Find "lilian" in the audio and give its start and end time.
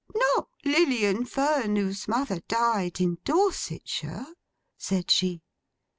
0.65-1.25